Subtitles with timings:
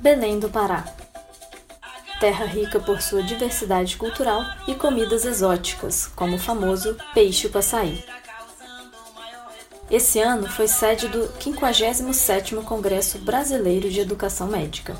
[0.00, 0.84] Belém do Pará.
[2.20, 8.04] Terra rica por sua diversidade cultural e comidas exóticas, como o famoso peixe passaí.
[9.90, 14.96] Esse ano foi sede do 57º Congresso Brasileiro de Educação Médica.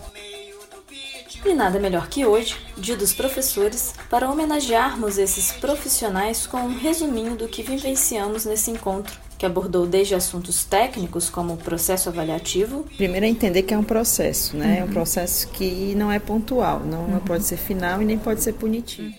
[1.45, 7.37] E nada melhor que hoje, Dia dos Professores, para homenagearmos esses profissionais com um resuminho
[7.37, 12.85] do que vivenciamos nesse encontro que abordou desde assuntos técnicos como o processo avaliativo.
[12.97, 14.67] Primeiro é entender que é um processo, né?
[14.67, 14.81] Uhum.
[14.81, 17.11] É um processo que não é pontual, não, uhum.
[17.13, 19.15] não pode ser final e nem pode ser punitivo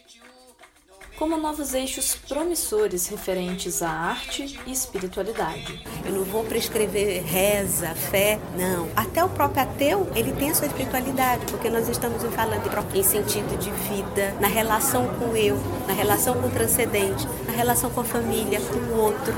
[1.20, 5.84] como novos eixos promissores referentes à arte e espiritualidade.
[6.05, 8.88] Eu não vou prescrever reza, fé, não.
[8.95, 12.64] Até o próprio ateu, ele tem a sua espiritualidade, porque nós estamos falando
[12.95, 17.28] em sentido de vida, na relação com o eu, na relação com o transcendente,
[17.59, 19.34] relação com a família, com o outro.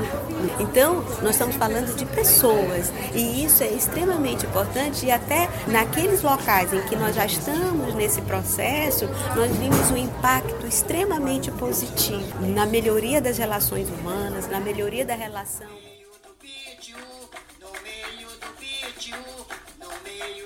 [0.60, 6.72] Então, nós estamos falando de pessoas, e isso é extremamente importante e até naqueles locais
[6.72, 13.20] em que nós já estamos nesse processo, nós vimos um impacto extremamente positivo na melhoria
[13.20, 15.68] das relações humanas, na melhoria da relação.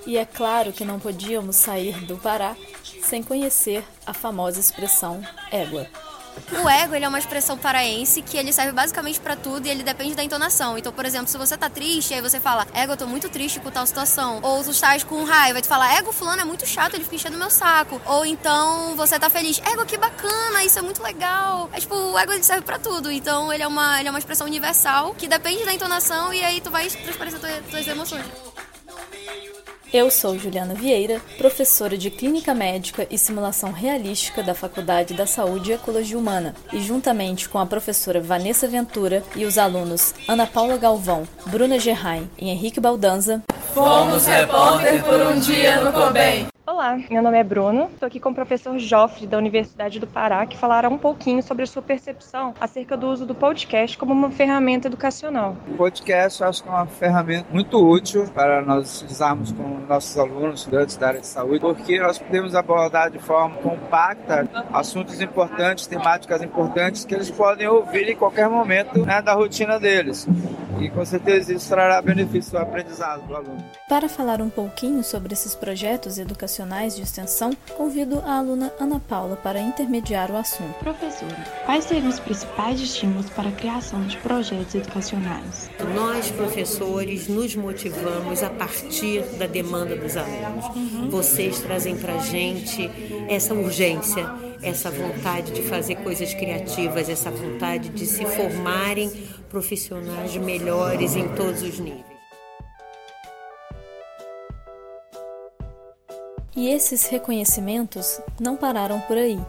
[0.05, 2.55] E é claro que não podíamos sair do Pará
[3.03, 5.21] sem conhecer a famosa expressão
[5.51, 5.87] égua.
[6.63, 9.83] O ego ele é uma expressão paraense que ele serve basicamente para tudo e ele
[9.83, 10.77] depende da entonação.
[10.77, 13.59] Então, por exemplo, se você tá triste, aí você fala, ego, eu tô muito triste
[13.59, 14.39] com tal situação.
[14.41, 17.37] Ou tu estás com raiva, tu fala, ego, fulano é muito chato, ele fica enchendo
[17.37, 18.01] meu saco.
[18.05, 21.69] Ou então você tá feliz, ego, que bacana, isso é muito legal.
[21.73, 23.11] É tipo, o ego ele serve para tudo.
[23.11, 26.61] Então, ele é, uma, ele é uma expressão universal que depende da entonação e aí
[26.61, 28.46] tu vai transparecer tuas, tuas emoções.
[29.93, 35.71] Eu sou Juliana Vieira, professora de Clínica Médica e Simulação Realística da Faculdade da Saúde
[35.71, 40.75] e Ecologia Humana, e juntamente com a professora Vanessa Ventura e os alunos Ana Paula
[40.75, 43.41] Galvão, Bruna Gerrain e Henrique Baldanza,
[43.73, 46.47] fomos repórter por um dia no Cobem.
[46.77, 50.45] Olá, meu nome é Bruno, estou aqui com o professor Joffre, da Universidade do Pará,
[50.45, 54.29] que falará um pouquinho sobre a sua percepção acerca do uso do podcast como uma
[54.29, 55.57] ferramenta educacional.
[55.67, 60.15] O podcast eu acho que é uma ferramenta muito útil para nós utilizarmos com nossos
[60.19, 65.87] alunos, estudantes da área de saúde, porque nós podemos abordar de forma compacta assuntos importantes,
[65.87, 70.27] temáticas importantes que eles podem ouvir em qualquer momento né, da rotina deles.
[70.79, 73.65] E com certeza isso trará benefício ao aprendizado do aluno.
[73.89, 79.35] Para falar um pouquinho sobre esses projetos educacionais de extensão, convido a aluna Ana Paula
[79.37, 80.73] para intermediar o assunto.
[80.79, 81.35] Professora,
[81.65, 85.69] quais seriam os principais estímulos para a criação de projetos educacionais?
[85.95, 90.65] Nós, professores, nos motivamos a partir da demanda dos alunos.
[90.75, 91.09] Uhum.
[91.09, 92.89] Vocês trazem para a gente
[93.29, 94.29] essa urgência,
[94.61, 99.09] essa vontade de fazer coisas criativas, essa vontade de se formarem
[99.49, 102.16] profissionais melhores em todos os níveis.
[106.57, 109.39] E esses reconhecimentos não pararam por aí,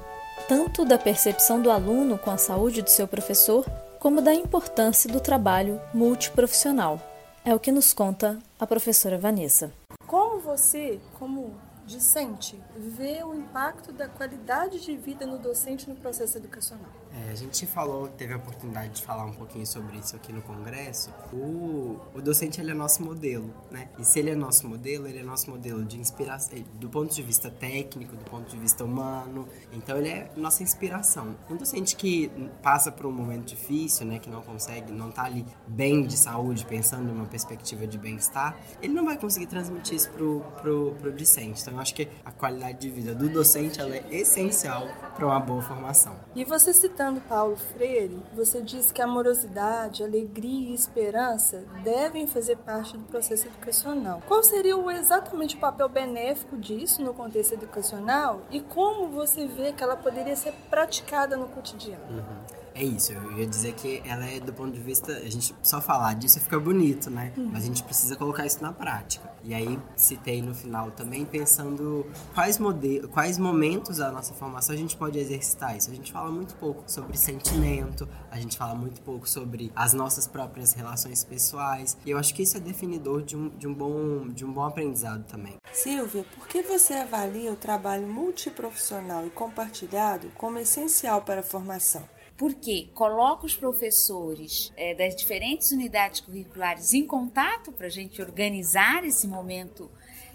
[0.47, 3.65] tanto da percepção do aluno com a saúde do seu professor,
[3.99, 7.01] como da importância do trabalho multiprofissional.
[7.43, 9.73] É o que nos conta a professora Vanessa.
[10.07, 11.55] Como você, como
[11.87, 16.91] discente, vê o impacto da qualidade de vida no docente no processo educacional?
[17.13, 20.43] É, a gente falou, teve a oportunidade de falar um pouquinho sobre isso aqui no
[20.43, 21.11] congresso.
[21.33, 23.89] O, o docente ele é nosso modelo, né?
[23.99, 27.15] E se ele é nosso modelo, ele é nosso modelo de inspiração, eh, do ponto
[27.15, 29.49] de vista técnico, do ponto de vista humano.
[29.73, 31.37] Então ele é nossa inspiração.
[31.49, 32.31] Um docente que
[32.63, 36.67] passa por um momento difícil, né, que não consegue, não tá ali bem de saúde,
[36.67, 41.63] pensando numa perspectiva de bem-estar, ele não vai conseguir transmitir isso pro, pro, pro discente.
[41.63, 45.63] Então eu acho que a qualidade de vida do docente é essencial para uma boa
[45.63, 46.17] formação.
[46.35, 46.73] E você
[47.09, 53.47] citando Paulo Freire, você diz que amorosidade, alegria e esperança devem fazer parte do processo
[53.47, 54.23] educacional.
[54.27, 59.83] Qual seria exatamente o papel benéfico disso no contexto educacional e como você vê que
[59.83, 62.05] ela poderia ser praticada no cotidiano?
[62.11, 62.58] Uhum.
[62.79, 65.13] É isso, eu ia dizer que ela é do ponto de vista.
[65.13, 67.33] A gente só falar disso fica bonito, né?
[67.37, 67.51] Uhum.
[67.53, 69.29] Mas a gente precisa colocar isso na prática.
[69.43, 74.79] E aí citei no final também pensando quais, modelos, quais momentos da nossa formação a
[74.79, 75.91] gente pode exercitar isso.
[75.91, 80.29] A gente fala muito pouco sobre sentimento, a gente fala muito pouco sobre as nossas
[80.29, 81.99] próprias relações pessoais.
[82.07, 84.63] E eu acho que isso é definidor de um, de um, bom, de um bom
[84.63, 85.57] aprendizado também.
[85.73, 92.05] Silvia, por que você avalia o trabalho multiprofissional e compartilhado como essencial para a formação?
[92.39, 99.05] Porque coloca os professores é, das diferentes unidades curriculares em contato para a gente organizar
[99.05, 99.91] esse momento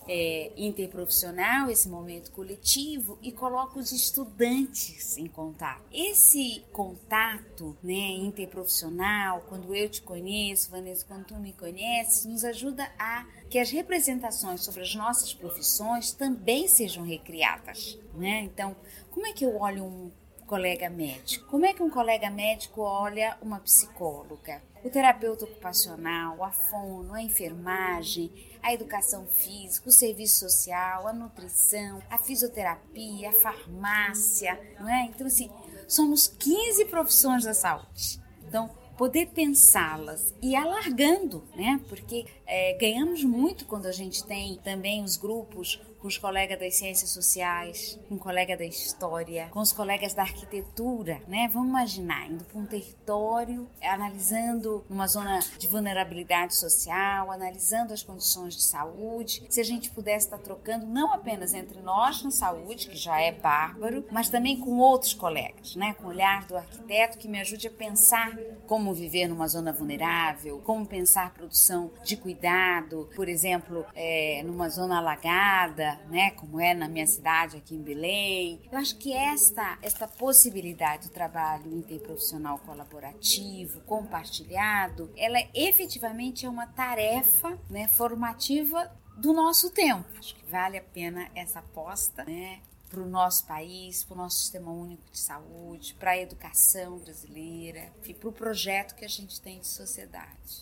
[0.06, 5.82] é, interprofissional, esse momento coletivo e coloco os estudantes em contato.
[5.94, 12.84] Esse contato né, interprofissional, quando eu te conheço, Vanessa, quando tu me conheces, nos ajuda
[13.00, 17.98] a que as representações sobre as nossas profissões também sejam recriadas.
[18.14, 18.42] Né?
[18.42, 18.76] Então,
[19.10, 20.12] como é que eu olho um
[20.54, 21.48] colega médico?
[21.48, 24.62] Como é que um colega médico olha uma psicóloga?
[24.84, 32.04] O terapeuta ocupacional, a fono, a enfermagem, a educação física, o serviço social, a nutrição,
[32.08, 35.06] a fisioterapia, a farmácia, não é?
[35.06, 35.50] Então, assim,
[35.88, 38.22] somos 15 profissões da saúde.
[38.48, 41.82] Então, poder pensá-las e alargando, né?
[41.90, 46.76] Porque é, ganhamos muito quando a gente tem também os grupos com os colegas das
[46.76, 51.50] ciências sociais, com o colega da história, com os colegas da arquitetura, né?
[51.54, 58.54] Vamos imaginar, indo para um território, analisando uma zona de vulnerabilidade social, analisando as condições
[58.54, 59.46] de saúde.
[59.50, 63.32] Se a gente pudesse estar trocando não apenas entre nós na saúde, que já é
[63.32, 65.94] bárbaro, mas também com outros colegas, né?
[65.94, 70.60] Com o olhar do arquiteto que me ajude a pensar como viver numa zona vulnerável,
[70.66, 76.88] como pensar produção de cuidado, por exemplo, é, numa zona alagada, né, como é na
[76.88, 78.62] minha cidade aqui em Belém.
[78.72, 86.68] Eu acho que esta esta possibilidade do trabalho interprofissional colaborativo, compartilhado, ela efetivamente é uma
[86.68, 90.06] tarefa, né, formativa do nosso tempo.
[90.18, 94.38] Acho que vale a pena essa aposta, né, para o nosso país, para o nosso
[94.38, 99.42] sistema único de saúde, para a educação brasileira e para o projeto que a gente
[99.42, 100.62] tem de sociedade.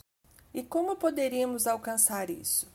[0.53, 2.71] E como poderíamos alcançar isso?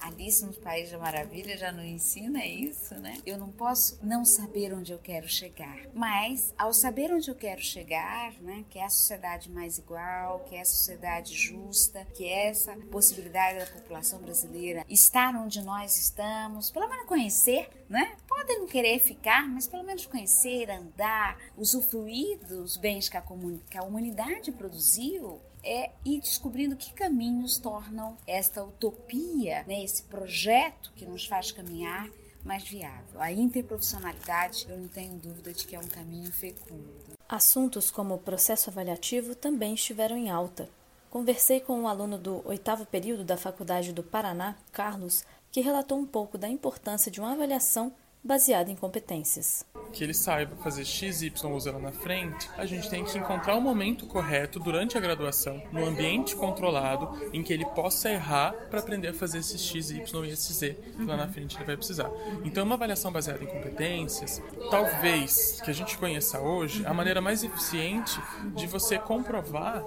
[0.00, 3.18] Alice no País da Maravilha já não ensina isso, né?
[3.26, 5.78] Eu não posso não saber onde eu quero chegar.
[5.94, 10.54] Mas, ao saber onde eu quero chegar, né, que é a sociedade mais igual, que
[10.54, 16.70] é a sociedade justa, que é essa possibilidade da população brasileira estar onde nós estamos,
[16.70, 18.16] pelo menos conhecer, né?
[18.26, 23.24] Podem não querer ficar, mas pelo menos conhecer, andar, usufruir dos bens que a,
[23.68, 30.92] que a humanidade produziu, é ir descobrindo que caminhos tornam esta utopia, né, esse projeto
[30.94, 32.08] que nos faz caminhar
[32.44, 33.20] mais viável.
[33.20, 36.94] A interprofissionalidade, eu não tenho dúvida de que é um caminho fecundo.
[37.28, 40.68] Assuntos como o processo avaliativo também estiveram em alta.
[41.10, 46.06] Conversei com um aluno do oitavo período da Faculdade do Paraná, Carlos, que relatou um
[46.06, 49.64] pouco da importância de uma avaliação baseada em competências.
[49.92, 53.16] Que ele saiba fazer X, Y ou Z lá na frente, a gente tem que
[53.16, 58.52] encontrar o momento correto durante a graduação, no ambiente controlado, em que ele possa errar
[58.68, 61.32] para aprender a fazer esses X, Y e esse Z que lá na uhum.
[61.32, 62.10] frente ele vai precisar.
[62.44, 67.42] Então, uma avaliação baseada em competências, talvez que a gente conheça hoje, a maneira mais
[67.42, 68.20] eficiente
[68.54, 69.82] de você comprovar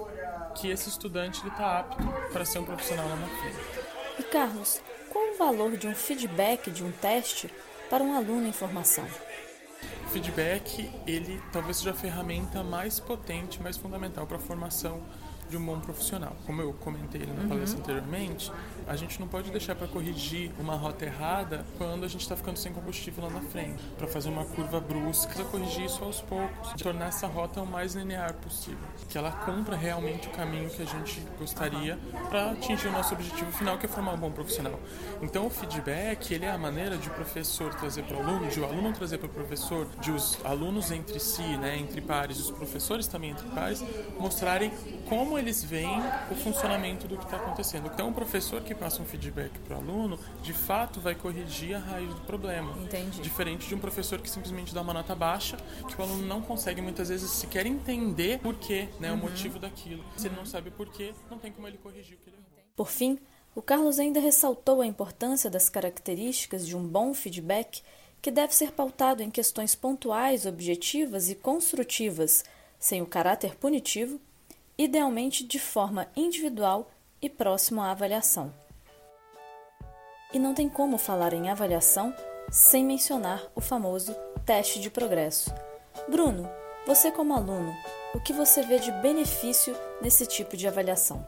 [0.54, 2.02] que esse estudante está apto
[2.32, 3.56] para ser um profissional lá na frente.
[4.18, 4.80] E Carlos,
[5.10, 7.50] qual o valor de um feedback de um teste
[7.92, 9.04] para um aluno em formação.
[10.06, 15.02] O feedback, ele talvez seja a ferramenta mais potente, mais fundamental para a formação
[15.52, 16.34] de um bom profissional.
[16.46, 17.48] Como eu comentei na uhum.
[17.48, 18.50] palestra anteriormente,
[18.86, 22.56] a gente não pode deixar para corrigir uma rota errada quando a gente está ficando
[22.56, 23.82] sem combustível lá na frente.
[23.98, 27.94] Para fazer uma curva brusca, precisa corrigir isso aos poucos, tornar essa rota o mais
[27.94, 28.78] linear possível,
[29.10, 31.98] que ela cumpra realmente o caminho que a gente gostaria
[32.30, 34.80] para atingir o nosso objetivo final, que é formar um bom profissional.
[35.20, 38.58] Então, o feedback ele é a maneira de o professor trazer para o aluno, de
[38.58, 42.50] o aluno trazer para o professor, de os alunos entre si, né, entre pares, os
[42.50, 43.84] professores também entre pares,
[44.18, 44.72] mostrarem
[45.08, 46.00] como eles veem
[46.30, 47.90] o funcionamento do que está acontecendo.
[47.92, 51.78] Então, o professor que passa um feedback para o aluno, de fato, vai corrigir a
[51.78, 52.72] raiz do problema.
[52.78, 53.20] Entendi.
[53.20, 55.56] Diferente de um professor que simplesmente dá uma nota baixa,
[55.86, 59.18] que o aluno não consegue muitas vezes sequer entender por quê, né, uhum.
[59.18, 60.04] o motivo daquilo.
[60.16, 62.64] Se ele não sabe por quê, não tem como ele corrigir o que ele errou.
[62.74, 63.18] Por fim,
[63.54, 67.82] o Carlos ainda ressaltou a importância das características de um bom feedback
[68.22, 72.44] que deve ser pautado em questões pontuais, objetivas e construtivas,
[72.78, 74.20] sem o caráter punitivo
[74.76, 78.52] idealmente de forma individual e próximo à avaliação.
[80.32, 82.14] E não tem como falar em avaliação
[82.50, 84.14] sem mencionar o famoso
[84.44, 85.54] teste de progresso.
[86.08, 86.48] Bruno,
[86.86, 87.72] você como aluno,
[88.14, 91.24] o que você vê de benefício nesse tipo de avaliação?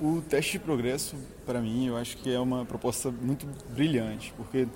[0.00, 4.66] O teste de progresso, para mim, eu acho que é uma proposta muito brilhante, porque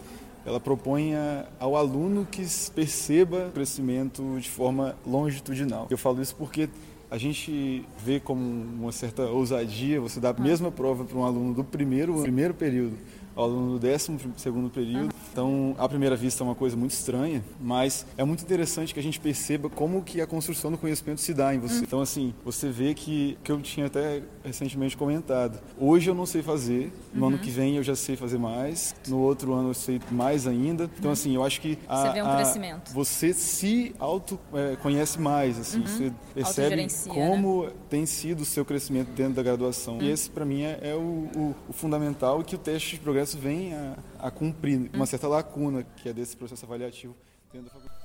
[0.45, 1.13] ela propõe
[1.59, 5.87] ao aluno que perceba o crescimento de forma longitudinal.
[5.91, 6.69] Eu falo isso porque
[7.11, 11.55] a gente vê como uma certa ousadia você dar a mesma prova para um aluno
[11.55, 12.97] do primeiro, primeiro período
[13.35, 17.43] ao aluno do décimo segundo período Então, à primeira vista é uma coisa muito estranha,
[17.61, 21.35] mas é muito interessante que a gente perceba como que a construção do conhecimento se
[21.35, 21.81] dá em você.
[21.81, 21.83] Hum.
[21.83, 26.41] Então, assim, você vê que, que eu tinha até recentemente comentado, hoje eu não sei
[26.41, 27.29] fazer, no uhum.
[27.31, 30.89] ano que vem eu já sei fazer mais, no outro ano eu sei mais ainda.
[30.97, 32.93] Então, assim, eu acho que a, você vê um a, crescimento.
[32.93, 34.77] Você se auto é,
[35.19, 35.87] mais, assim, uhum.
[35.87, 36.87] você percebe né?
[37.09, 37.73] como né?
[37.91, 39.95] tem sido o seu crescimento dentro da graduação.
[39.95, 40.03] Uhum.
[40.03, 40.99] E esse, para mim, é, é o,
[41.35, 45.85] o, o, fundamental que o teste de progresso vem a, a cumprir uma certa lacuna
[45.97, 47.17] que é desse processo avaliativo.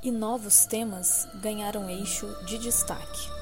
[0.04, 3.40] E novos temas ganharam eixo de destaque.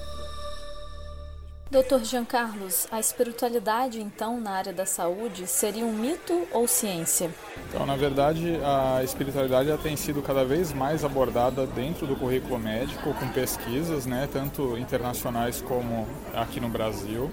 [1.70, 2.02] Dr.
[2.06, 7.30] Jean Carlos, a espiritualidade, então, na área da saúde, seria um mito ou ciência?
[7.68, 12.58] Então, na verdade, a espiritualidade já tem sido cada vez mais abordada dentro do currículo
[12.58, 17.30] médico, com pesquisas, né, tanto internacionais como aqui no Brasil.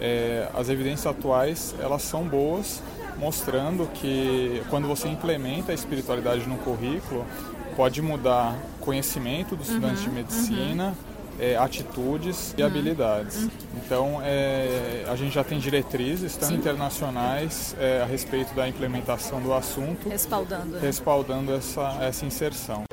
[0.00, 2.82] É, as evidências atuais, elas são boas,
[3.18, 7.26] mostrando que quando você implementa a espiritualidade no currículo,
[7.76, 12.68] pode mudar conhecimento dos estudantes uhum, de medicina, uhum é, atitudes e uhum.
[12.68, 13.44] habilidades.
[13.44, 13.50] Uhum.
[13.76, 16.58] Então, é, a gente já tem diretrizes, tanto Sim.
[16.58, 20.78] internacionais, é, a respeito da implementação do assunto, respaldando, né?
[20.82, 22.84] respaldando essa, essa inserção.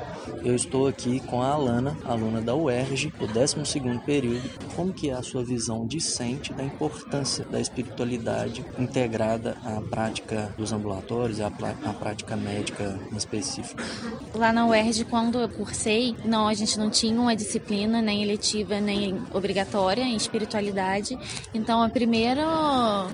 [0.44, 4.50] Eu estou aqui com a Alana, aluna da UERJ, do 12º período.
[4.76, 10.72] Como que é a sua visão discente da importância da espiritualidade integrada à prática dos
[10.72, 13.82] ambulatórios, à, à prática médica em específico?
[14.36, 18.80] Lá na UERJ, quando eu cursei, não, a gente não tinha uma disciplina nem eletiva
[18.80, 21.18] nem obrigatória em espiritualidade.
[21.54, 22.42] Então, o primeiro,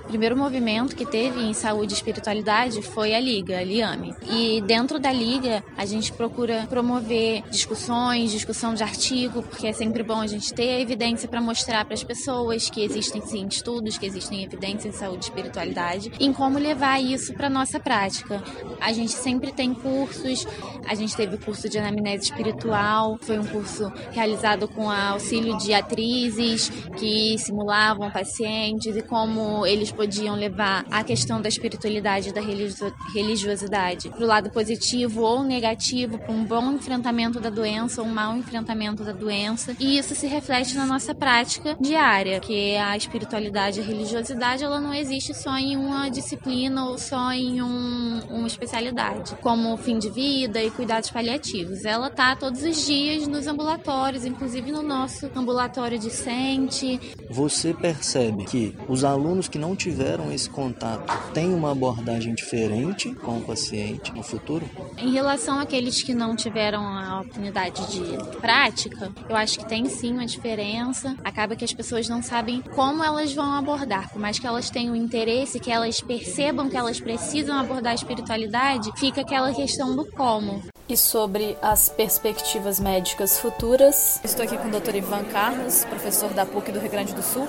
[0.08, 4.13] primeiro movimento que teve em saúde e espiritualidade foi a Liga, a LIAME.
[4.29, 9.74] E dentro da Liga, a gente procura promover promover discussões, discussão de artigo, porque é
[9.74, 13.98] sempre bom a gente ter evidência para mostrar para as pessoas que existem sim estudos,
[13.98, 18.41] que existem evidências em saúde e espiritualidade, em como levar isso para nossa prática.
[18.79, 20.48] A gente sempre tem cursos,
[20.88, 25.74] a gente teve o curso de anamnese espiritual, foi um curso realizado com auxílio de
[25.74, 32.41] atrizes que simulavam pacientes e como eles podiam levar a questão da espiritualidade e da
[32.41, 38.07] religiosidade para o lado positivo ou negativo, para um bom enfrentamento enfrentamento da doença ou
[38.07, 39.75] um mau enfrentamento da doença.
[39.79, 44.79] E isso se reflete na nossa prática diária, que a espiritualidade e a religiosidade ela
[44.79, 50.09] não existe só em uma disciplina ou só em um, uma especialidade, como fim de
[50.09, 51.83] vida e cuidados paliativos.
[51.83, 57.00] Ela tá todos os dias nos ambulatórios, inclusive no nosso ambulatório discente.
[57.29, 63.39] Você percebe que os alunos que não tiveram esse contato têm uma abordagem diferente com
[63.39, 64.69] o paciente no futuro?
[64.97, 70.13] Em relação àqueles que não tiveram a oportunidade de prática, eu acho que tem sim
[70.13, 71.16] uma diferença.
[71.24, 74.96] Acaba que as pessoas não sabem como elas vão abordar, por mais que elas tenham
[74.96, 80.63] interesse, que elas percebam que elas precisam abordar a espiritualidade, fica aquela questão do como.
[80.88, 84.96] E sobre as perspectivas médicas futuras, estou aqui com o Dr.
[84.96, 87.48] Ivan Carlos, professor da PUC do Rio Grande do Sul.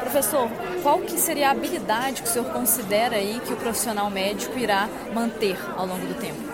[0.00, 0.48] Professor,
[0.82, 4.88] qual que seria a habilidade que o senhor considera aí que o profissional médico irá
[5.14, 6.51] manter ao longo do tempo?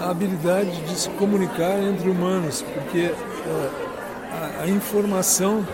[0.00, 3.70] A habilidade de se comunicar entre humanos, porque é,
[4.32, 5.66] a, a, informação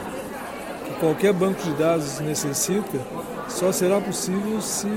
[0.84, 2.98] que qualquer banco de dados necessita
[3.48, 4.90] só será possível se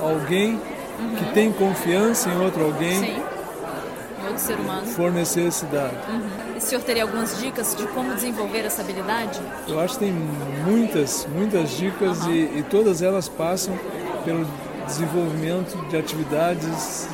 [0.00, 1.16] alguém uhum.
[1.16, 3.22] que tem confiança em outro alguém Sim.
[4.26, 4.86] outro ser humano.
[4.86, 5.96] fornecer esse dado.
[6.08, 6.54] Uhum.
[6.54, 9.40] E o senhor teria algumas dicas de como desenvolver essa habilidade?
[9.66, 10.12] Eu acho que tem
[10.64, 12.32] muitas, muitas dicas uhum.
[12.32, 13.78] e, e todas elas passam
[14.24, 14.46] pelo
[14.86, 17.08] desenvolvimento de atividades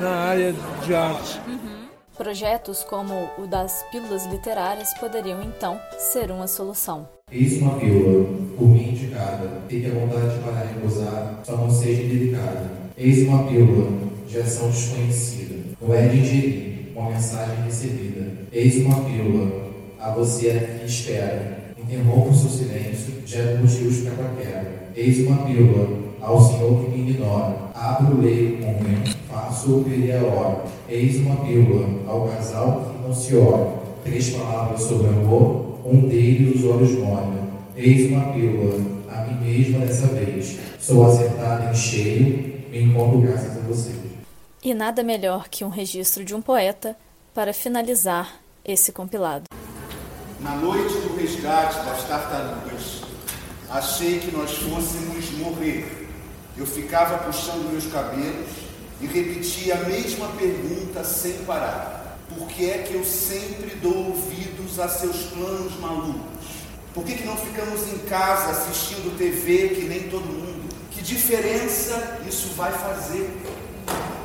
[0.00, 1.40] na área de arte.
[1.46, 1.80] Uhum.
[2.16, 7.08] Projetos como o das pílulas literárias poderiam então ser uma solução.
[7.32, 8.26] Eis uma pílula,
[8.58, 12.70] por mim indicada, fique à vontade para repousar, só não seja delicada.
[12.96, 13.90] Eis uma pílula,
[14.28, 18.32] de ação desconhecida, não é de ingerir, uma mensagem recebida.
[18.52, 24.90] Eis uma pílula, a você que espera, interrompa o seu silêncio, gera motivos para qualquer.
[24.94, 25.88] Eis uma pílula,
[26.20, 27.69] ao Senhor que me ignora.
[27.80, 30.64] Abro o leio com o faço o a hora.
[30.86, 33.72] Eis uma pílula ao casal que não se olha.
[34.04, 37.48] Três palavras sobre amor, um deles os olhos molham.
[37.74, 38.78] Eis uma pílula,
[39.10, 40.58] a mim mesma dessa vez.
[40.78, 43.92] Sou acertada em cheio, me encontro graças a você.
[44.62, 46.94] E nada melhor que um registro de um poeta
[47.32, 49.44] para finalizar esse compilado.
[50.38, 53.00] Na noite do resgate das tartarugas,
[53.70, 56.09] achei que nós fôssemos morrer
[56.60, 58.50] eu ficava puxando meus cabelos
[59.00, 62.18] e repetia a mesma pergunta sem parar.
[62.28, 66.20] Por que é que eu sempre dou ouvidos a seus planos malucos?
[66.92, 70.68] Por que, que não ficamos em casa assistindo TV que nem todo mundo?
[70.90, 73.30] Que diferença isso vai fazer?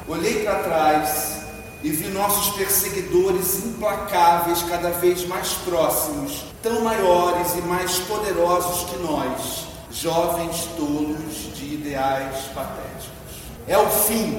[0.05, 1.37] Olhei para trás
[1.83, 8.97] e vi nossos perseguidores implacáveis cada vez mais próximos, tão maiores e mais poderosos que
[8.97, 9.64] nós,
[10.01, 13.09] jovens tolos de ideais patéticos.
[13.67, 14.37] É o fim,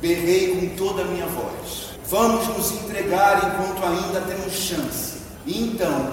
[0.00, 1.88] berrei com toda a minha voz.
[2.08, 5.18] Vamos nos entregar enquanto ainda temos chance.
[5.46, 6.12] E então,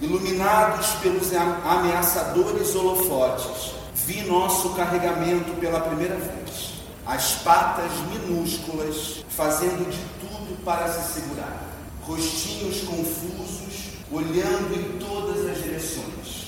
[0.00, 3.74] iluminados pelos ameaçadores holofotes,
[4.06, 6.70] vi nosso carregamento pela primeira vez.
[7.06, 11.68] As patas minúsculas fazendo de tudo para se segurar.
[12.02, 16.39] Rostinhos confusos, olhando em todas as direções.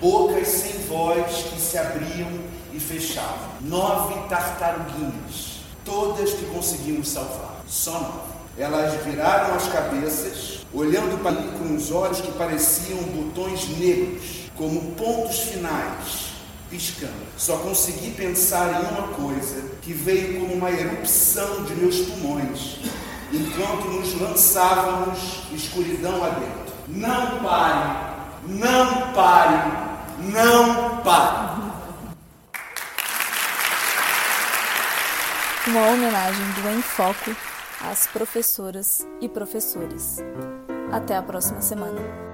[0.00, 2.30] Bocas sem voz que se abriam
[2.72, 3.50] e fechavam.
[3.60, 7.62] Nove tartaruguinhas, todas que conseguimos salvar.
[7.66, 8.40] Só nove.
[8.58, 14.92] Elas viraram as cabeças, olhando para mim com os olhos que pareciam botões negros, como
[14.92, 16.30] pontos finais,
[16.68, 17.12] piscando.
[17.38, 22.76] Só consegui pensar em uma coisa que veio como uma erupção de meus pulmões,
[23.32, 25.18] enquanto nos lançávamos
[25.52, 26.74] escuridão adentro.
[26.88, 28.09] Não pare,
[28.46, 29.72] não pare,
[30.18, 31.60] não pare.
[35.66, 37.36] Uma homenagem do Enfoco
[37.90, 40.18] às professoras e professores.
[40.92, 42.29] Até a próxima semana.